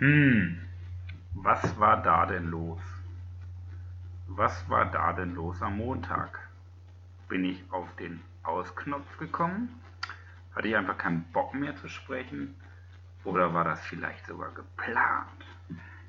[0.00, 0.58] Hm,
[1.34, 2.80] was war da denn los?
[4.28, 6.38] Was war da denn los am Montag?
[7.28, 9.68] Bin ich auf den Ausknopf gekommen?
[10.56, 12.54] Hatte ich einfach keinen Bock mehr zu sprechen?
[13.24, 15.44] Oder war das vielleicht sogar geplant?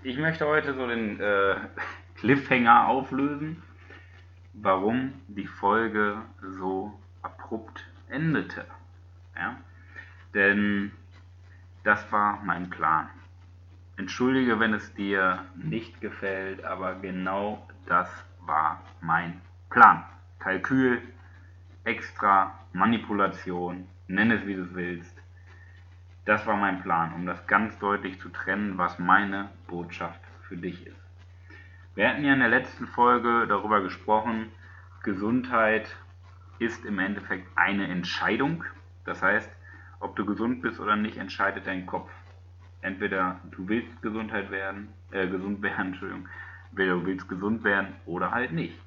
[0.03, 1.55] Ich möchte heute so den äh,
[2.15, 3.61] Cliffhanger auflösen,
[4.53, 8.65] warum die Folge so abrupt endete.
[9.35, 9.57] Ja?
[10.33, 10.93] Denn
[11.83, 13.09] das war mein Plan.
[14.01, 18.09] Entschuldige, wenn es dir nicht gefällt, aber genau das
[18.39, 20.03] war mein Plan.
[20.39, 21.03] Kalkül,
[21.83, 25.15] extra, Manipulation, nenn es wie du willst.
[26.25, 30.87] Das war mein Plan, um das ganz deutlich zu trennen, was meine Botschaft für dich
[30.87, 31.05] ist.
[31.93, 34.51] Wir hatten ja in der letzten Folge darüber gesprochen,
[35.03, 35.95] Gesundheit
[36.57, 38.63] ist im Endeffekt eine Entscheidung.
[39.05, 39.51] Das heißt,
[39.99, 42.09] ob du gesund bist oder nicht, entscheidet dein Kopf
[42.81, 46.27] entweder du willst Gesundheit werden, äh, gesund werden, Entschuldigung,
[46.69, 48.79] entweder du willst gesund werden oder halt nicht.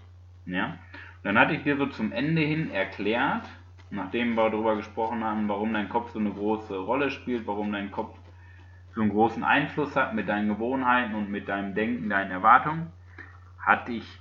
[0.47, 0.67] Ja?
[0.67, 3.48] Und dann hatte ich dir so zum Ende hin erklärt,
[3.91, 7.91] nachdem wir darüber gesprochen haben, warum dein Kopf so eine große Rolle spielt, warum dein
[7.91, 8.19] Kopf
[8.95, 12.92] so einen großen Einfluss hat mit deinen Gewohnheiten und mit deinem Denken, deinen Erwartungen,
[13.58, 14.20] hatte ich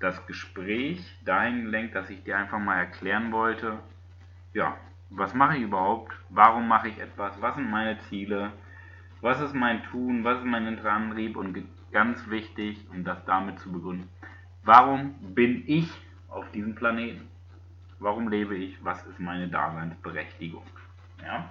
[0.00, 3.78] das Gespräch dahin gelenkt, dass ich dir einfach mal erklären wollte,
[4.52, 4.76] ja,
[5.14, 8.52] was mache ich überhaupt, warum mache ich etwas, was sind meine Ziele,
[9.20, 11.56] was ist mein Tun, was ist mein innerer Antrieb und
[11.92, 14.08] ganz wichtig, um das damit zu begründen,
[14.64, 15.88] warum bin ich
[16.28, 17.28] auf diesem Planeten?
[17.98, 18.82] Warum lebe ich?
[18.84, 20.64] Was ist meine Daseinsberechtigung?
[21.22, 21.50] Ja?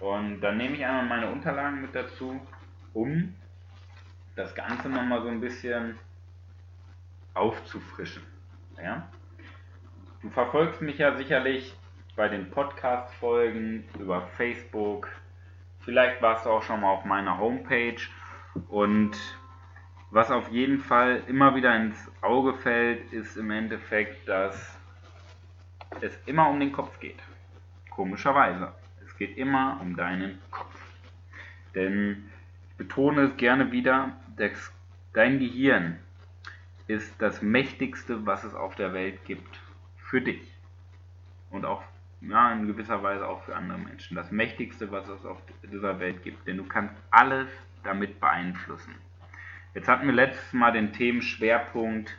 [0.00, 2.40] Und dann nehme ich einmal meine Unterlagen mit dazu,
[2.94, 3.34] um
[4.36, 5.98] das Ganze nochmal so ein bisschen
[7.34, 8.22] aufzufrischen.
[8.82, 9.08] Ja?
[10.22, 11.74] Du verfolgst mich ja sicherlich
[12.16, 15.06] bei den Podcast-Folgen über Facebook.
[15.80, 18.00] Vielleicht warst du auch schon mal auf meiner Homepage.
[18.68, 19.12] Und
[20.10, 24.78] was auf jeden Fall immer wieder ins Auge fällt, ist im Endeffekt, dass
[26.00, 27.18] es immer um den Kopf geht.
[27.90, 28.72] Komischerweise.
[29.04, 30.74] Es geht immer um deinen Kopf.
[31.74, 32.30] Denn
[32.70, 34.72] ich betone es gerne wieder, dass
[35.12, 35.98] dein Gehirn
[36.86, 39.60] ist das mächtigste, was es auf der Welt gibt.
[39.98, 40.50] Für dich.
[41.50, 41.82] Und auch
[42.28, 44.16] ja, in gewisser Weise auch für andere Menschen.
[44.16, 46.46] Das Mächtigste, was es auf dieser Welt gibt.
[46.46, 47.48] Denn du kannst alles
[47.84, 48.94] damit beeinflussen.
[49.74, 52.10] Jetzt hatten wir letztes Mal den Themenschwerpunkt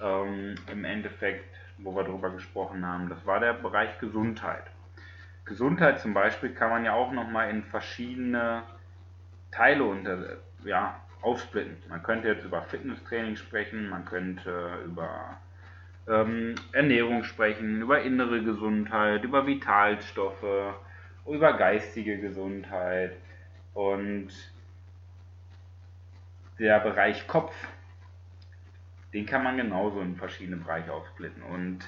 [0.00, 3.08] ähm, im Endeffekt, wo wir darüber gesprochen haben.
[3.08, 4.64] Das war der Bereich Gesundheit.
[5.44, 8.62] Gesundheit zum Beispiel kann man ja auch nochmal in verschiedene
[9.50, 11.76] Teile unter, ja, aufsplitten.
[11.88, 15.38] Man könnte jetzt über Fitnesstraining sprechen, man könnte über
[16.08, 20.74] ähm, Ernährung sprechen, über innere Gesundheit, über Vitalstoffe,
[21.26, 23.12] über geistige Gesundheit
[23.72, 24.28] und
[26.58, 27.54] der Bereich Kopf,
[29.12, 31.42] den kann man genauso in verschiedene Bereiche aufsplitten.
[31.42, 31.80] Und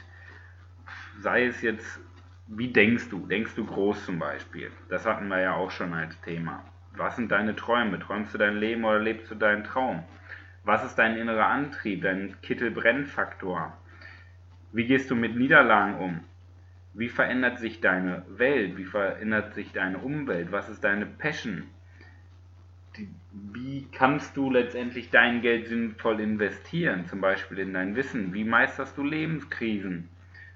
[1.20, 2.00] sei es jetzt,
[2.46, 3.26] wie denkst du?
[3.26, 4.70] Denkst du groß zum Beispiel?
[4.88, 6.64] Das hatten wir ja auch schon als Thema.
[6.92, 7.98] Was sind deine Träume?
[7.98, 10.04] Träumst du dein Leben oder lebst du deinen Traum?
[10.64, 13.76] Was ist dein innerer Antrieb, dein Kittelbrennfaktor?
[14.72, 16.20] Wie gehst du mit Niederlagen um?
[16.94, 18.76] Wie verändert sich deine Welt?
[18.76, 20.50] Wie verändert sich deine Umwelt?
[20.50, 21.64] Was ist deine Passion?
[23.32, 27.06] Wie kannst du letztendlich dein Geld sinnvoll investieren?
[27.06, 28.32] Zum Beispiel in dein Wissen.
[28.32, 30.08] Wie meisterst du Lebenskrisen?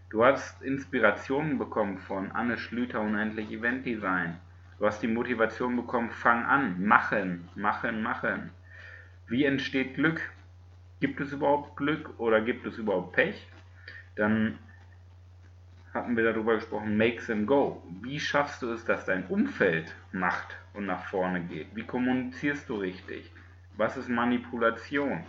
[0.08, 4.38] Du hast Inspirationen bekommen von Anne Schlüter Unendlich Event Design.
[4.78, 8.50] Du hast die Motivation bekommen, fang an, machen, machen, machen.
[9.28, 10.20] Wie entsteht Glück?
[11.00, 13.46] Gibt es überhaupt Glück oder gibt es überhaupt Pech?
[14.20, 14.58] Dann
[15.94, 17.82] hatten wir darüber gesprochen, make them go.
[18.02, 21.74] Wie schaffst du es, dass dein Umfeld macht und nach vorne geht?
[21.74, 23.32] Wie kommunizierst du richtig?
[23.78, 25.24] Was ist Manipulation?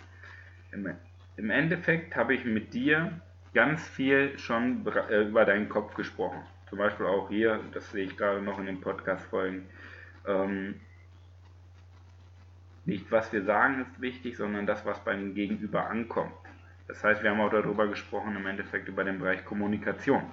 [0.73, 3.13] Im, Endeffekt habe ich mit dir
[3.53, 6.41] ganz viel schon äh, über deinen Kopf gesprochen.
[6.67, 9.69] Zum Beispiel auch hier, das sehe ich gerade noch in den Podcast-Folgen.
[10.27, 10.81] Ähm,
[12.83, 16.33] nicht was wir sagen ist wichtig, sondern das, was beim Gegenüber ankommt.
[16.91, 20.23] Das heißt, wir haben auch darüber gesprochen, im Endeffekt über den Bereich Kommunikation.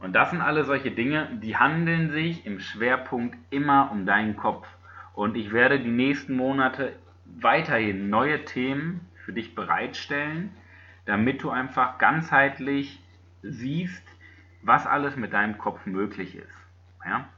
[0.00, 4.66] Und das sind alle solche Dinge, die handeln sich im Schwerpunkt immer um deinen Kopf.
[5.12, 6.94] Und ich werde die nächsten Monate
[7.26, 10.56] weiterhin neue Themen für dich bereitstellen,
[11.04, 12.98] damit du einfach ganzheitlich
[13.42, 14.02] siehst,
[14.62, 16.56] was alles mit deinem Kopf möglich ist.
[17.04, 17.28] Ja?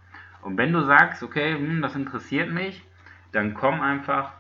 [0.42, 2.84] Und wenn du sagst, okay, hm, das interessiert mich,
[3.32, 4.30] dann komm einfach,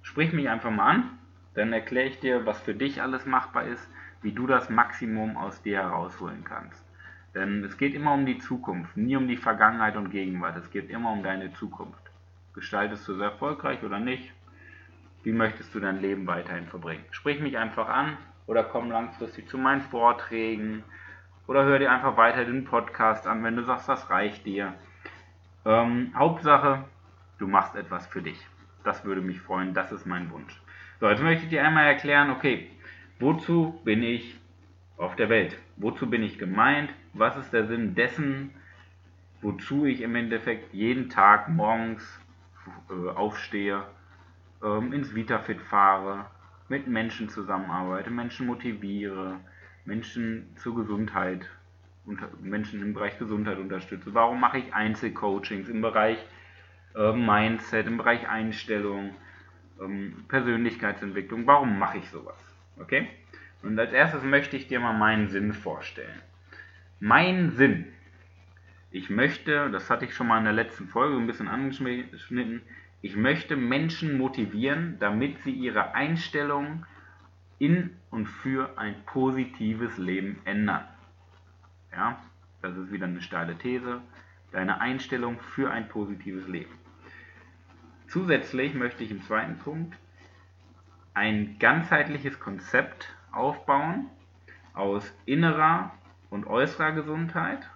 [0.00, 1.10] sprich mich einfach mal an
[1.54, 3.88] dann erkläre ich dir, was für dich alles machbar ist,
[4.22, 6.84] wie du das Maximum aus dir herausholen kannst.
[7.34, 10.56] Denn es geht immer um die Zukunft, nie um die Vergangenheit und Gegenwart.
[10.56, 12.10] Es geht immer um deine Zukunft.
[12.54, 14.32] Gestaltest du es erfolgreich oder nicht?
[15.24, 17.04] Wie möchtest du dein Leben weiterhin verbringen?
[17.10, 18.16] Sprich mich einfach an
[18.46, 20.84] oder komm langfristig zu meinen Vorträgen
[21.46, 24.74] oder hör dir einfach weiter den Podcast an, wenn du sagst, das reicht dir.
[25.64, 26.84] Ähm, Hauptsache,
[27.38, 28.38] du machst etwas für dich.
[28.84, 30.60] Das würde mich freuen, das ist mein Wunsch.
[31.04, 32.66] So, jetzt möchte ich dir einmal erklären, okay,
[33.18, 34.40] wozu bin ich
[34.96, 35.58] auf der Welt?
[35.76, 36.88] Wozu bin ich gemeint?
[37.12, 38.54] Was ist der Sinn dessen,
[39.42, 42.02] wozu ich im Endeffekt jeden Tag morgens
[42.88, 43.82] äh, aufstehe,
[44.64, 46.24] ähm, ins VitaFit fahre,
[46.70, 49.40] mit Menschen zusammenarbeite, Menschen motiviere,
[49.84, 51.50] Menschen zur Gesundheit,
[52.40, 54.14] Menschen im Bereich Gesundheit unterstütze.
[54.14, 56.16] Warum mache ich Einzelcoachings im Bereich
[56.96, 59.14] äh, Mindset, im Bereich Einstellung,
[59.80, 61.46] ähm, Persönlichkeitsentwicklung?
[61.46, 62.36] Warum mache ich sowas?
[62.78, 63.08] Okay?
[63.62, 66.20] Und als erstes möchte ich dir mal meinen Sinn vorstellen.
[67.00, 67.86] Mein Sinn.
[68.90, 72.62] Ich möchte, das hatte ich schon mal in der letzten Folge ein bisschen angeschnitten,
[73.02, 76.86] ich möchte Menschen motivieren, damit sie ihre Einstellung
[77.58, 80.84] in und für ein positives Leben ändern.
[81.92, 82.18] Ja,
[82.62, 84.00] das ist wieder eine steile These.
[84.52, 86.72] Deine Einstellung für ein positives Leben.
[88.08, 89.96] Zusätzlich möchte ich im zweiten Punkt
[91.14, 94.10] ein ganzheitliches Konzept aufbauen
[94.72, 95.92] aus innerer
[96.30, 97.68] und äußerer Gesundheit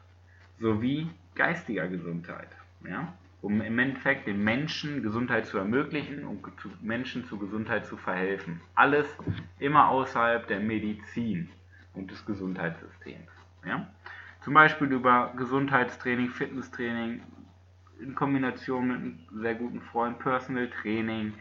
[0.59, 2.49] sowie geistiger Gesundheit.
[2.85, 3.13] Ja?
[3.41, 6.43] um im Endeffekt den Menschen Gesundheit zu ermöglichen und
[6.83, 8.61] Menschen zu Gesundheit zu verhelfen.
[8.75, 9.07] Alles
[9.59, 11.49] immer außerhalb der Medizin
[11.95, 13.31] und des Gesundheitssystems.
[13.65, 13.87] Ja?
[14.41, 17.23] Zum Beispiel über Gesundheitstraining, Fitnesstraining
[18.01, 21.35] in Kombination mit einem sehr guten Freund, Personal Training,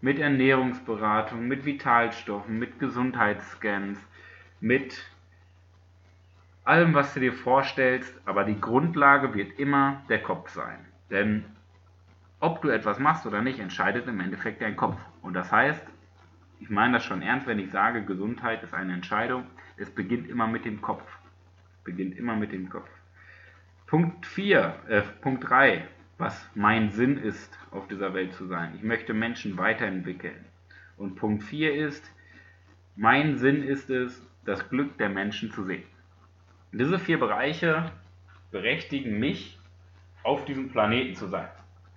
[0.00, 3.98] mit Ernährungsberatung, mit Vitalstoffen, mit Gesundheitsscans,
[4.60, 5.04] mit
[6.64, 10.78] allem, was du dir vorstellst, aber die Grundlage wird immer der Kopf sein.
[11.10, 11.44] Denn
[12.38, 14.98] ob du etwas machst oder nicht, entscheidet im Endeffekt dein Kopf.
[15.22, 15.86] Und das heißt,
[16.60, 19.44] ich meine das schon ernst, wenn ich sage, Gesundheit ist eine Entscheidung.
[19.76, 21.02] Es beginnt immer mit dem Kopf.
[21.84, 22.88] Beginnt immer mit dem Kopf.
[23.86, 25.86] Punkt 4, äh, Punkt 3,
[26.20, 28.74] was mein Sinn ist, auf dieser Welt zu sein.
[28.76, 30.44] Ich möchte Menschen weiterentwickeln.
[30.96, 32.04] Und Punkt 4 ist,
[32.94, 35.84] mein Sinn ist es, das Glück der Menschen zu sehen.
[36.72, 37.90] Diese vier Bereiche
[38.50, 39.58] berechtigen mich,
[40.22, 41.48] auf diesem Planeten zu sein.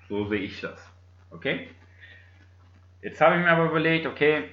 [0.07, 0.91] So sehe ich das.
[1.29, 1.67] Okay?
[3.01, 4.45] Jetzt habe ich mir aber überlegt, okay,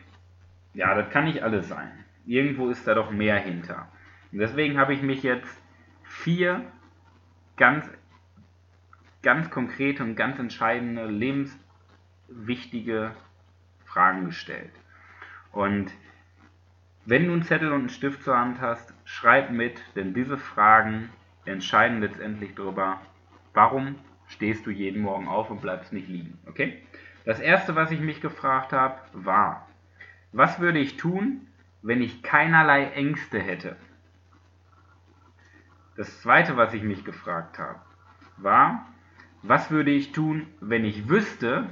[0.74, 2.04] ja, das kann nicht alles sein.
[2.26, 3.88] Irgendwo ist da doch mehr hinter.
[4.32, 5.62] Und deswegen habe ich mich jetzt
[6.02, 6.64] vier
[7.56, 7.88] ganz,
[9.22, 13.14] ganz konkrete und ganz entscheidende, lebenswichtige
[13.84, 14.72] Fragen gestellt.
[15.52, 15.90] Und
[17.06, 21.10] wenn du einen Zettel und einen Stift zur Hand hast, schreib mit, denn diese Fragen
[21.44, 23.00] entscheiden letztendlich darüber,
[23.52, 23.96] Warum
[24.28, 26.38] stehst du jeden Morgen auf und bleibst nicht liegen?
[26.46, 26.82] Okay?
[27.24, 29.66] Das erste, was ich mich gefragt habe, war,
[30.32, 31.46] was würde ich tun,
[31.82, 33.76] wenn ich keinerlei Ängste hätte?
[35.96, 37.80] Das zweite, was ich mich gefragt habe,
[38.36, 38.86] war,
[39.42, 41.66] was würde ich tun, wenn ich wüsste,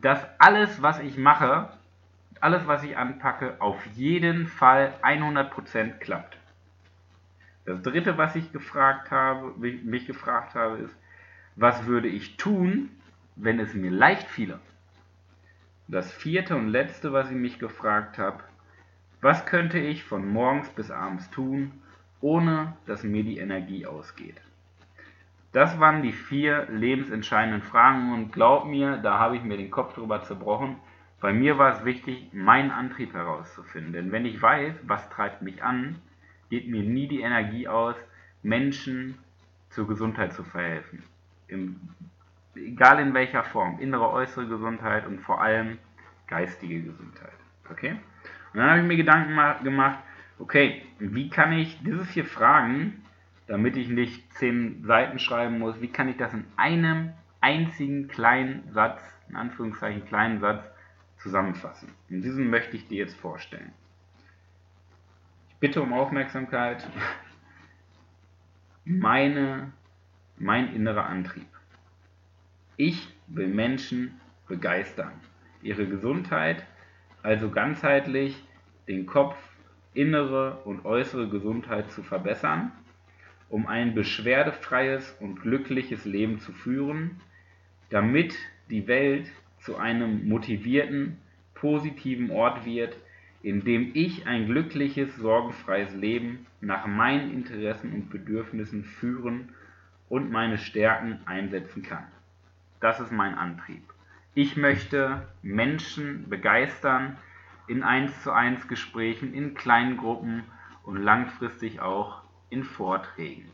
[0.00, 1.70] dass alles, was ich mache,
[2.40, 6.38] alles, was ich anpacke, auf jeden Fall 100% klappt?
[7.66, 10.96] Das dritte, was ich gefragt habe, mich gefragt habe, ist,
[11.56, 12.90] was würde ich tun,
[13.36, 14.58] wenn es mir leicht fiele?
[15.86, 18.42] Das vierte und letzte, was ich mich gefragt habe,
[19.20, 21.72] was könnte ich von morgens bis abends tun,
[22.22, 24.40] ohne dass mir die Energie ausgeht?
[25.52, 29.94] Das waren die vier lebensentscheidenden Fragen und glaub mir, da habe ich mir den Kopf
[29.94, 30.76] drüber zerbrochen.
[31.20, 33.92] Bei mir war es wichtig, meinen Antrieb herauszufinden.
[33.92, 35.96] Denn wenn ich weiß, was treibt mich an,
[36.50, 37.96] geht mir nie die Energie aus,
[38.42, 39.18] Menschen
[39.70, 41.02] zur Gesundheit zu verhelfen
[41.50, 41.80] im,
[42.54, 45.78] egal in welcher Form, innere, äußere Gesundheit und vor allem
[46.26, 47.32] geistige Gesundheit.
[47.70, 47.96] Okay?
[48.52, 49.98] Und dann habe ich mir Gedanken gemacht,
[50.38, 53.04] okay, wie kann ich diese vier Fragen,
[53.50, 58.70] damit ich nicht zehn Seiten schreiben muss, wie kann ich das in einem einzigen kleinen
[58.72, 60.64] Satz, in Anführungszeichen kleinen Satz,
[61.18, 61.92] zusammenfassen?
[62.08, 63.72] Und diesen möchte ich dir jetzt vorstellen.
[65.48, 66.88] Ich bitte um Aufmerksamkeit.
[68.84, 69.72] Meine
[70.38, 71.48] mein innerer Antrieb.
[72.76, 75.12] Ich will Menschen begeistern,
[75.60, 76.64] ihre Gesundheit,
[77.24, 78.42] also ganzheitlich
[78.86, 79.36] den Kopf,
[79.92, 82.70] innere und äußere Gesundheit zu verbessern,
[83.50, 87.20] um ein beschwerdefreies und glückliches Leben zu führen,
[87.90, 88.34] damit
[88.70, 89.26] die Welt
[89.58, 91.18] zu einem motivierten,
[91.54, 92.96] positiven Ort wird,
[93.42, 99.50] in dem ich ein glückliches, sorgenfreies Leben nach meinen Interessen und Bedürfnissen führen
[100.08, 102.04] und meine Stärken einsetzen kann.
[102.80, 103.82] Das ist mein Antrieb.
[104.34, 107.16] Ich möchte Menschen begeistern
[107.66, 110.44] in 1 zu 1 Gesprächen, in kleinen Gruppen
[110.84, 113.50] und langfristig auch in Vorträgen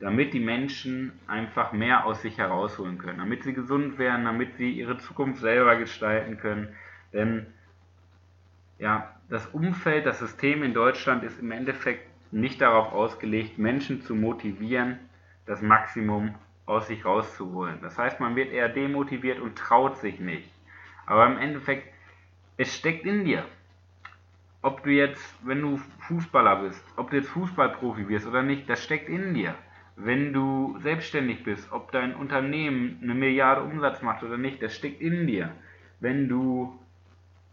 [0.00, 4.70] damit die Menschen einfach mehr aus sich herausholen können, damit sie gesund werden, damit sie
[4.72, 6.74] ihre Zukunft selber gestalten können.
[7.12, 7.46] Denn
[8.78, 14.14] ja, das Umfeld, das System in Deutschland ist im Endeffekt nicht darauf ausgelegt, Menschen zu
[14.14, 14.98] motivieren,
[15.44, 16.34] das Maximum
[16.64, 17.80] aus sich rauszuholen.
[17.82, 20.50] Das heißt, man wird eher demotiviert und traut sich nicht.
[21.04, 21.92] Aber im Endeffekt,
[22.56, 23.44] es steckt in dir.
[24.62, 28.84] Ob du jetzt, wenn du Fußballer bist, ob du jetzt Fußballprofi wirst oder nicht, das
[28.84, 29.54] steckt in dir
[30.04, 35.00] wenn du selbstständig bist, ob dein Unternehmen eine Milliarde Umsatz macht oder nicht, das steckt
[35.00, 35.50] in dir.
[36.00, 36.78] Wenn du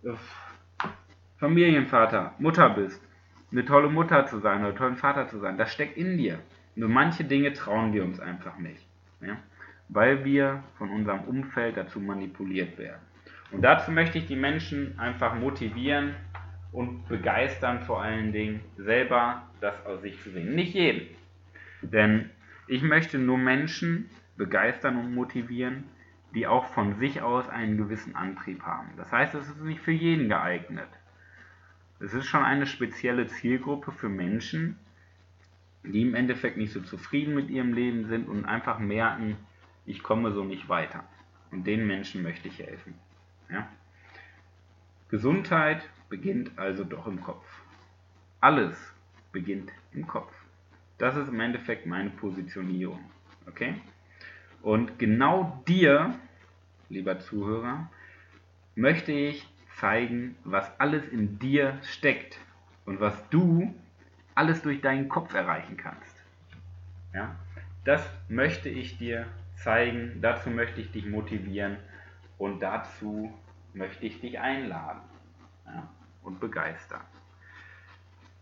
[0.04, 0.14] äh,
[1.38, 3.02] Familienvater, Mutter bist,
[3.52, 6.40] eine tolle Mutter zu sein oder tollen Vater zu sein, das steckt in dir.
[6.76, 8.86] Nur manche Dinge trauen wir uns einfach nicht,
[9.22, 9.38] ja?
[9.90, 13.02] weil wir von unserem Umfeld dazu manipuliert werden.
[13.52, 16.16] Und dazu möchte ich die Menschen einfach motivieren
[16.78, 20.54] und begeistern, vor allen Dingen selber das aus sich zu sehen.
[20.54, 21.08] Nicht jeden.
[21.82, 22.30] Denn
[22.68, 25.86] ich möchte nur Menschen begeistern und motivieren,
[26.36, 28.90] die auch von sich aus einen gewissen Antrieb haben.
[28.96, 30.90] Das heißt, es ist nicht für jeden geeignet.
[32.00, 34.78] Es ist schon eine spezielle Zielgruppe für Menschen,
[35.84, 39.36] die im Endeffekt nicht so zufrieden mit ihrem Leben sind und einfach merken,
[39.88, 41.04] ich komme so nicht weiter.
[41.50, 42.94] Und den Menschen möchte ich helfen.
[43.50, 43.68] Ja?
[45.10, 47.46] Gesundheit beginnt also doch im Kopf.
[48.40, 48.78] Alles
[49.32, 50.34] beginnt im Kopf.
[50.98, 53.00] Das ist im Endeffekt meine Positionierung.
[53.48, 53.76] Okay?
[54.62, 56.16] Und genau dir,
[56.90, 57.90] lieber Zuhörer,
[58.76, 59.48] möchte ich
[59.80, 62.40] zeigen, was alles in dir steckt
[62.86, 63.74] und was du
[64.36, 66.24] alles durch deinen Kopf erreichen kannst.
[67.14, 67.36] Ja?
[67.86, 71.78] Das möchte ich dir zeigen, dazu möchte ich dich motivieren
[72.38, 73.34] und dazu
[73.74, 75.02] möchte ich dich einladen
[75.68, 75.88] ja?
[76.28, 77.02] Und begeistern.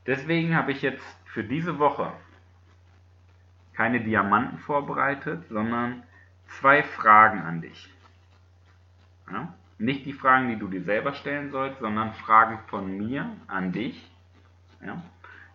[0.06, 2.12] Deswegen habe ich jetzt für diese Woche
[3.74, 6.04] keine Diamanten vorbereitet, sondern
[6.60, 7.90] zwei Fragen an dich.
[9.32, 9.54] Ja?
[9.78, 14.10] Nicht die Fragen, die du dir selber stellen sollst, sondern Fragen von mir an dich,
[14.82, 15.02] ja?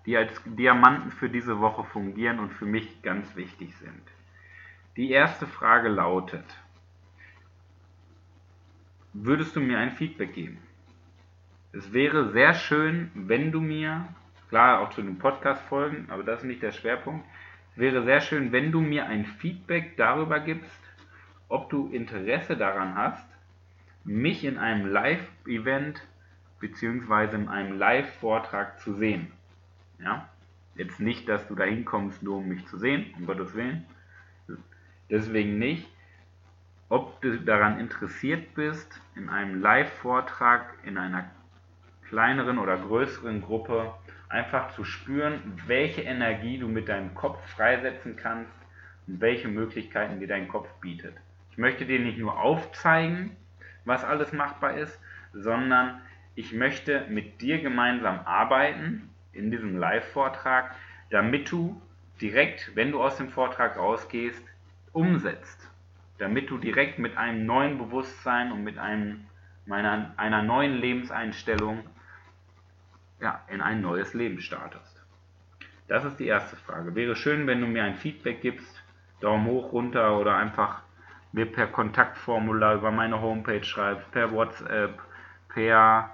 [0.06, 4.02] die als Diamanten für diese Woche fungieren und für mich ganz wichtig sind.
[4.96, 6.44] Die erste Frage lautet,
[9.12, 10.58] würdest du mir ein Feedback geben?
[11.72, 14.08] Es wäre sehr schön, wenn du mir,
[14.48, 17.24] klar auch zu den Podcast-Folgen, aber das ist nicht der Schwerpunkt,
[17.76, 20.80] wäre sehr schön, wenn du mir ein Feedback darüber gibst,
[21.48, 23.24] ob du Interesse daran hast,
[24.02, 26.02] mich in einem Live-Event
[26.58, 27.36] bzw.
[27.36, 29.30] in einem Live-Vortrag zu sehen.
[30.00, 30.28] Ja?
[30.74, 33.86] Jetzt nicht, dass du da hinkommst, nur um mich zu sehen, um Gottes Willen.
[35.08, 35.88] Deswegen nicht.
[36.88, 41.30] Ob du daran interessiert bist, in einem Live-Vortrag in einer
[42.10, 43.94] kleineren oder größeren Gruppe
[44.28, 48.52] einfach zu spüren, welche Energie du mit deinem Kopf freisetzen kannst
[49.06, 51.14] und welche Möglichkeiten dir dein Kopf bietet.
[51.52, 53.36] Ich möchte dir nicht nur aufzeigen,
[53.84, 54.98] was alles machbar ist,
[55.32, 56.00] sondern
[56.34, 60.74] ich möchte mit dir gemeinsam arbeiten in diesem Live-Vortrag,
[61.10, 61.80] damit du
[62.20, 64.44] direkt, wenn du aus dem Vortrag rausgehst,
[64.92, 65.70] umsetzt.
[66.18, 69.26] Damit du direkt mit einem neuen Bewusstsein und mit einem,
[69.64, 71.84] meiner, einer neuen Lebenseinstellung
[73.20, 75.02] ja, in ein neues Leben startest?
[75.88, 76.94] Das ist die erste Frage.
[76.94, 78.82] Wäre schön, wenn du mir ein Feedback gibst,
[79.20, 80.82] Daumen hoch, runter oder einfach
[81.32, 85.00] mir per Kontaktformular über meine Homepage schreibst, per WhatsApp,
[85.48, 86.10] per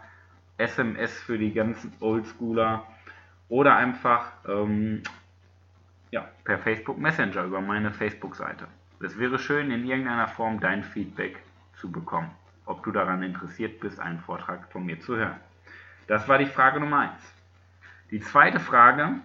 [0.59, 2.87] SMS für die ganzen Oldschooler
[3.49, 5.03] oder einfach ähm,
[6.11, 8.67] ja, per Facebook Messenger über meine Facebook-Seite.
[9.03, 11.37] Es wäre schön, in irgendeiner Form dein Feedback
[11.75, 12.31] zu bekommen,
[12.65, 15.39] ob du daran interessiert bist, einen Vortrag von mir zu hören.
[16.07, 17.35] Das war die Frage Nummer 1.
[18.13, 19.17] Die zweite Frage,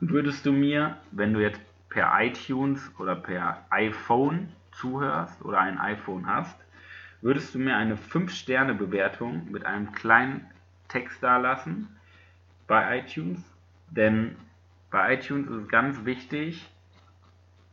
[0.00, 6.26] würdest du mir, wenn du jetzt per iTunes oder per iPhone zuhörst oder ein iPhone
[6.26, 6.58] hast,
[7.22, 10.46] würdest du mir eine 5-Sterne-Bewertung mit einem kleinen
[10.88, 11.88] Text dalassen
[12.66, 13.42] bei iTunes?
[13.88, 14.36] Denn
[14.90, 16.70] bei iTunes ist es ganz wichtig,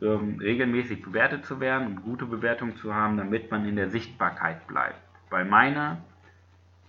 [0.00, 4.66] ähm, regelmäßig bewertet zu werden und gute Bewertungen zu haben, damit man in der Sichtbarkeit
[4.68, 4.98] bleibt.
[5.28, 5.98] Bei meiner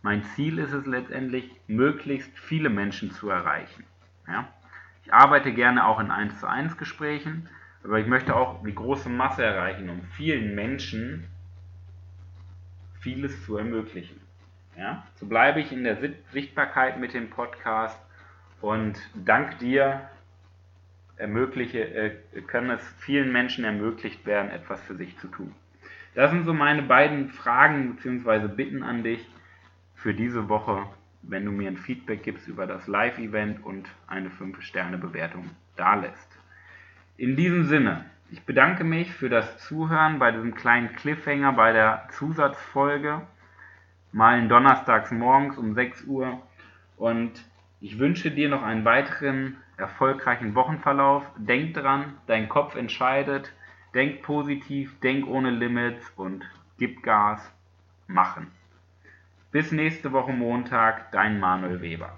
[0.04, 3.86] mein Ziel ist es letztendlich, möglichst viele Menschen zu erreichen.
[4.28, 4.50] Ja?
[5.06, 7.50] Ich arbeite gerne auch in 1 zu 1 Gesprächen,
[7.84, 11.26] aber ich möchte auch die große Masse erreichen, um vielen Menschen
[13.00, 14.20] vieles zu ermöglichen.
[14.78, 15.08] Ja?
[15.16, 15.98] So bleibe ich in der
[16.32, 18.00] Sichtbarkeit mit dem Podcast
[18.60, 20.10] und dank dir
[21.16, 25.56] ermögliche, äh, können es vielen Menschen ermöglicht werden, etwas für sich zu tun.
[26.14, 28.50] Das sind so meine beiden Fragen bzw.
[28.50, 29.26] Bitten an dich
[30.04, 30.86] für diese Woche,
[31.22, 36.38] wenn du mir ein Feedback gibst über das Live-Event und eine 5-Sterne-Bewertung dalässt.
[37.16, 42.10] In diesem Sinne, ich bedanke mich für das Zuhören bei diesem kleinen Cliffhanger bei der
[42.12, 43.22] Zusatzfolge.
[44.12, 46.42] Mal donnerstags morgens um 6 Uhr.
[46.98, 47.32] Und
[47.80, 51.26] ich wünsche dir noch einen weiteren erfolgreichen Wochenverlauf.
[51.38, 53.54] Denk dran, dein Kopf entscheidet.
[53.94, 56.44] Denk positiv, denk ohne Limits und
[56.78, 57.40] gib Gas.
[58.08, 58.52] Machen.
[59.54, 62.18] Bis nächste Woche Montag, dein Manuel Weber.